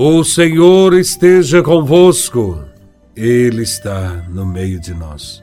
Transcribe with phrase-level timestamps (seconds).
[0.00, 2.64] O Senhor esteja convosco,
[3.16, 5.42] Ele está no meio de nós.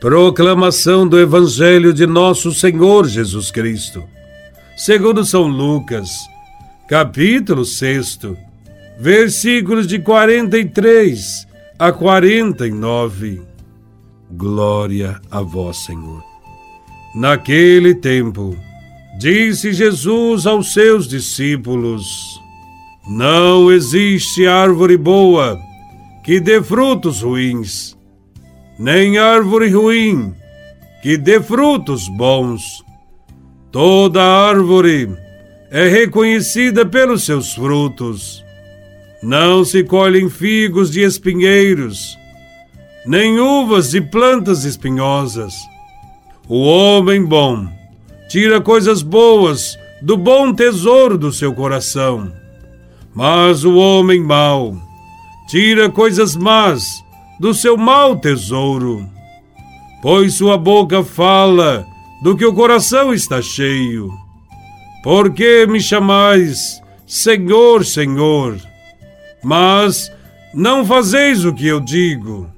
[0.00, 4.02] Proclamação do Evangelho de Nosso Senhor Jesus Cristo,
[4.76, 6.10] segundo São Lucas,
[6.88, 8.22] capítulo 6,
[8.98, 11.46] versículos de 43
[11.78, 13.40] a 49.
[14.32, 16.24] Glória a Vós, Senhor.
[17.14, 18.58] Naquele tempo,
[19.16, 22.42] disse Jesus aos seus discípulos:
[23.06, 25.60] não existe árvore boa
[26.24, 27.94] que dê frutos ruins,
[28.78, 30.34] nem árvore ruim
[31.02, 32.82] que dê frutos bons.
[33.70, 35.14] Toda árvore
[35.70, 38.42] é reconhecida pelos seus frutos.
[39.22, 42.16] Não se colhem figos de espinheiros,
[43.04, 45.54] nem uvas de plantas espinhosas.
[46.48, 47.68] O homem bom
[48.28, 52.43] tira coisas boas do bom tesouro do seu coração
[53.14, 54.76] mas o homem mau
[55.46, 57.04] tira coisas más
[57.38, 59.08] do seu mau tesouro,
[60.02, 61.86] pois sua boca fala
[62.22, 64.10] do que o coração está cheio.
[65.02, 68.58] Por que me chamais Senhor, Senhor?
[69.42, 70.10] Mas
[70.54, 72.50] não fazeis o que eu digo.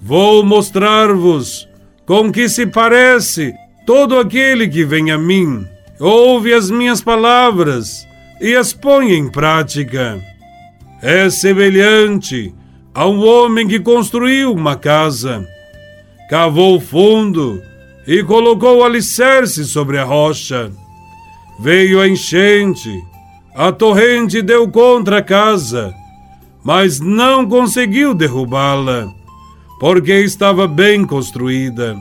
[0.00, 1.68] Vou mostrar-vos
[2.04, 3.54] com que se parece
[3.86, 5.64] todo aquele que vem a mim,
[6.00, 8.06] ouve as minhas palavras
[8.42, 10.20] e as põe em prática.
[11.00, 12.52] É semelhante
[12.92, 15.46] a um homem que construiu uma casa,
[16.28, 17.62] cavou fundo
[18.04, 20.72] e colocou alicerce sobre a rocha.
[21.60, 22.90] Veio a enchente,
[23.54, 25.94] a torrente deu contra a casa,
[26.64, 29.06] mas não conseguiu derrubá-la,
[29.78, 31.96] porque estava bem construída.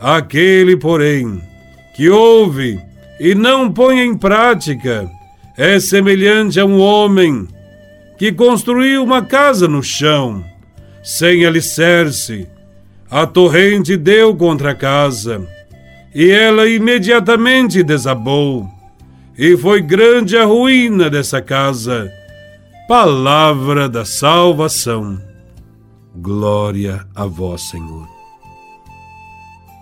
[0.00, 1.40] Aquele, porém,
[1.94, 2.80] que ouve
[3.20, 5.08] e não põe em prática,
[5.56, 7.46] é semelhante a um homem
[8.18, 10.44] que construiu uma casa no chão,
[11.02, 12.48] sem alicerce.
[13.10, 15.46] A torrente deu contra a casa,
[16.14, 18.68] e ela imediatamente desabou,
[19.38, 22.10] e foi grande a ruína dessa casa.
[22.88, 25.20] Palavra da salvação.
[26.16, 28.08] Glória a vós, Senhor.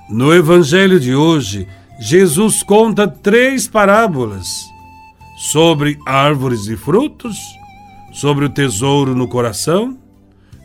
[0.09, 1.67] No Evangelho de hoje,
[1.99, 4.72] Jesus conta três parábolas
[5.51, 7.37] sobre árvores e frutos,
[8.13, 9.99] sobre o tesouro no coração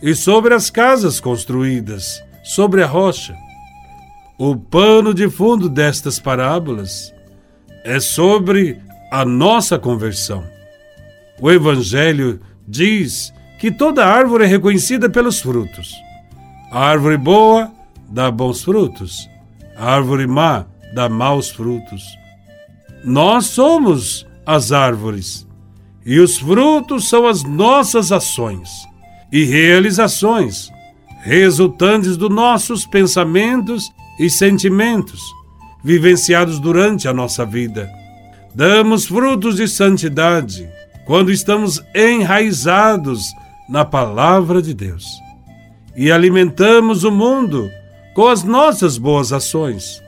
[0.04, 3.36] e sobre as casas construídas sobre a rocha.
[4.38, 7.12] O pano de fundo destas parábolas
[7.84, 8.80] é sobre
[9.12, 10.44] a nossa conversão.
[11.42, 15.92] O Evangelho diz que toda árvore é reconhecida pelos frutos.
[16.72, 17.72] A árvore boa
[18.10, 19.28] dá bons frutos,
[19.76, 22.04] a árvore má dá maus frutos.
[23.04, 25.46] Nós somos as árvores,
[26.06, 28.70] e os frutos são as nossas ações
[29.30, 30.72] e realizações,
[31.22, 35.22] resultantes dos nossos pensamentos e sentimentos,
[35.84, 37.92] vivenciados durante a nossa vida.
[38.56, 40.70] Damos frutos de santidade
[41.06, 43.26] quando estamos enraizados
[43.68, 45.06] na palavra de Deus
[45.94, 47.70] e alimentamos o mundo
[48.16, 50.02] com as nossas boas ações.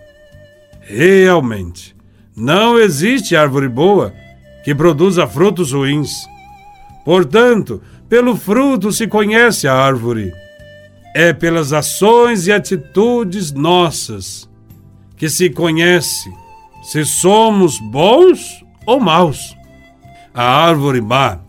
[0.80, 1.94] Realmente,
[2.34, 4.14] não existe árvore boa
[4.64, 6.28] que produza frutos ruins.
[7.06, 10.34] Portanto, pelo fruto se conhece a árvore.
[11.16, 14.50] É pelas ações e atitudes nossas
[15.18, 16.32] que se conhece
[16.82, 19.56] se somos bons ou maus.
[20.34, 21.40] A árvore má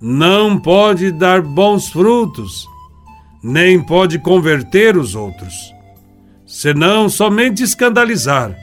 [0.00, 2.66] não pode dar bons frutos,
[3.42, 5.74] nem pode converter os outros,
[6.46, 8.56] senão somente escandalizar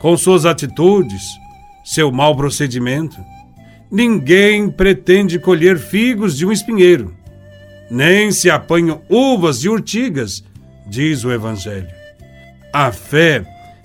[0.00, 1.22] com suas atitudes,
[1.84, 3.18] seu mau procedimento.
[3.90, 7.14] Ninguém pretende colher figos de um espinheiro,
[7.90, 10.42] nem se apanham uvas de urtigas,
[10.86, 11.88] diz o Evangelho.
[12.72, 13.44] A fé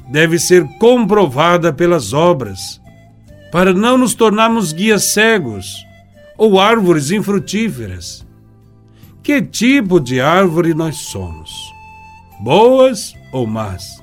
[0.09, 2.81] deve ser comprovada pelas obras,
[3.51, 5.75] para não nos tornarmos guias cegos
[6.37, 8.25] ou árvores infrutíferas.
[9.21, 11.51] Que tipo de árvore nós somos?
[12.39, 14.01] Boas ou más?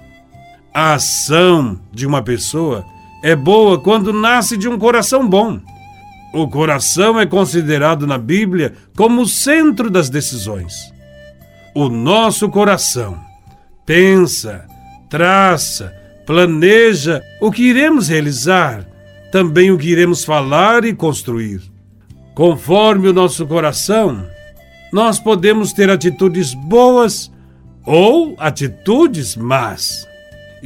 [0.73, 2.85] A ação de uma pessoa
[3.27, 5.61] é boa quando nasce de um coração bom
[6.37, 10.75] o coração é considerado na Bíblia como o centro das decisões.
[11.75, 13.19] O nosso coração
[13.87, 14.67] pensa,
[15.09, 15.95] traça,
[16.27, 18.87] planeja o que iremos realizar,
[19.33, 21.63] também o que iremos falar e construir.
[22.35, 24.27] Conforme o nosso coração,
[24.93, 27.33] nós podemos ter atitudes boas
[27.85, 30.07] ou atitudes más.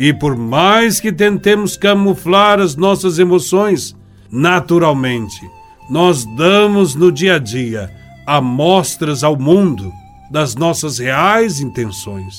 [0.01, 3.95] E por mais que tentemos camuflar as nossas emoções,
[4.33, 5.47] naturalmente,
[5.91, 7.95] nós damos no dia a dia
[8.27, 9.93] amostras ao mundo
[10.31, 12.39] das nossas reais intenções.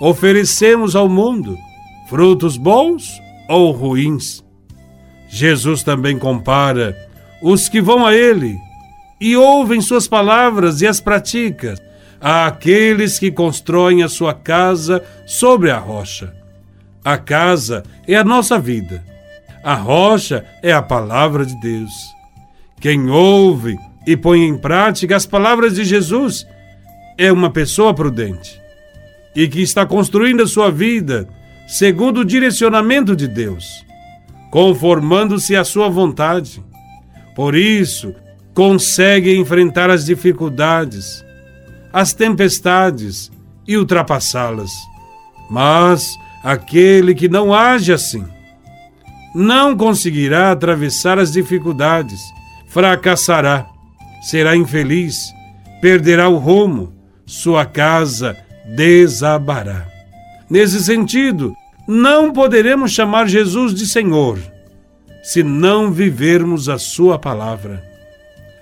[0.00, 1.56] Oferecemos ao mundo
[2.10, 4.44] frutos bons ou ruins.
[5.28, 6.96] Jesus também compara
[7.40, 8.58] os que vão a Ele
[9.20, 11.76] e ouvem Suas palavras e as praticam
[12.20, 16.36] àqueles que constroem a sua casa sobre a rocha.
[17.08, 19.02] A casa é a nossa vida.
[19.64, 21.90] A rocha é a palavra de Deus.
[22.82, 26.46] Quem ouve e põe em prática as palavras de Jesus
[27.16, 28.60] é uma pessoa prudente
[29.34, 31.26] e que está construindo a sua vida
[31.66, 33.64] segundo o direcionamento de Deus,
[34.50, 36.62] conformando-se à sua vontade.
[37.34, 38.14] Por isso,
[38.52, 41.24] consegue enfrentar as dificuldades,
[41.90, 43.32] as tempestades
[43.66, 44.70] e ultrapassá-las.
[45.50, 46.06] Mas
[46.42, 48.24] aquele que não age assim
[49.34, 52.20] não conseguirá atravessar as dificuldades,
[52.66, 53.66] fracassará,
[54.22, 55.32] será infeliz,
[55.80, 56.92] perderá o rumo,
[57.26, 58.36] sua casa
[58.76, 59.86] desabará.
[60.50, 61.54] Nesse sentido,
[61.86, 64.38] não poderemos chamar Jesus de Senhor
[65.22, 67.84] se não vivermos a Sua palavra.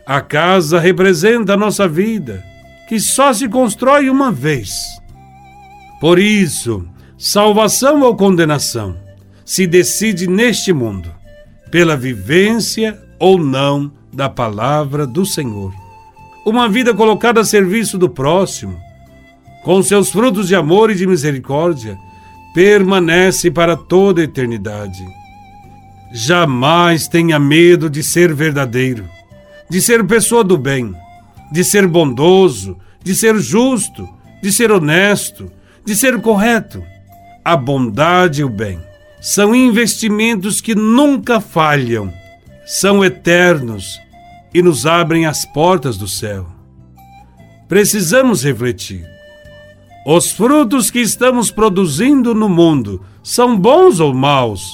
[0.05, 2.43] A casa representa a nossa vida,
[2.89, 4.73] que só se constrói uma vez.
[6.01, 6.87] Por isso,
[7.19, 8.97] salvação ou condenação
[9.45, 11.11] se decide neste mundo,
[11.71, 15.73] pela vivência ou não da palavra do Senhor.
[16.45, 18.79] Uma vida colocada a serviço do próximo,
[19.65, 21.99] com seus frutos de amor e de misericórdia,
[22.55, 25.05] permanece para toda a eternidade.
[26.13, 29.09] Jamais tenha medo de ser verdadeiro,
[29.69, 30.95] de ser pessoa do bem,
[31.51, 34.09] de ser bondoso, de ser justo,
[34.43, 35.51] de ser honesto,
[35.85, 36.83] de ser correto.
[37.47, 38.81] A bondade e o bem
[39.21, 42.13] são investimentos que nunca falham,
[42.67, 44.01] são eternos
[44.53, 46.49] e nos abrem as portas do céu.
[47.69, 49.07] Precisamos refletir.
[50.05, 54.73] Os frutos que estamos produzindo no mundo são bons ou maus?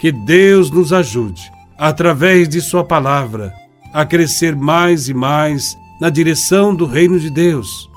[0.00, 3.52] Que Deus nos ajude, através de Sua palavra,
[3.92, 7.90] a crescer mais e mais na direção do reino de Deus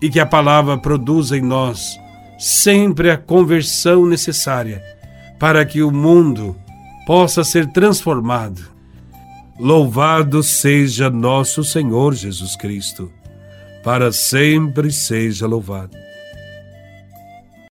[0.00, 1.98] e que a palavra produza em nós
[2.38, 4.82] sempre a conversão necessária
[5.38, 6.56] para que o mundo
[7.06, 8.62] possa ser transformado.
[9.58, 13.10] Louvado seja nosso Senhor Jesus Cristo,
[13.84, 15.96] para sempre seja louvado.